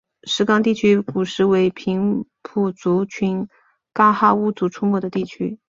[0.23, 3.47] 石冈地区古时为平埔族群
[3.93, 5.59] 噶哈巫族出没的地区。